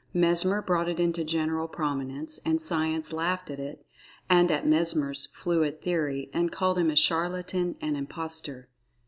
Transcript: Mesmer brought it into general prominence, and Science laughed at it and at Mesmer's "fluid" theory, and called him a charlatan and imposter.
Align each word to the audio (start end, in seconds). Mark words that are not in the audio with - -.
Mesmer 0.15 0.63
brought 0.63 0.89
it 0.89 0.99
into 0.99 1.23
general 1.23 1.67
prominence, 1.67 2.39
and 2.43 2.59
Science 2.59 3.13
laughed 3.13 3.51
at 3.51 3.59
it 3.59 3.85
and 4.31 4.49
at 4.49 4.65
Mesmer's 4.65 5.27
"fluid" 5.31 5.79
theory, 5.79 6.31
and 6.33 6.51
called 6.51 6.79
him 6.79 6.89
a 6.89 6.95
charlatan 6.95 7.77
and 7.81 7.95
imposter. 7.95 8.69